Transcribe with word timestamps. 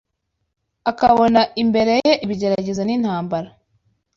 akabona 0.91 1.41
imbere 1.61 1.93
ye 2.07 2.13
ibigeragezo 2.25 2.81
n’intambara 2.85 3.47